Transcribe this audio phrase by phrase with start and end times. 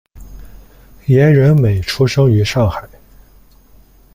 [1.05, 2.89] 严仁美出生于上海。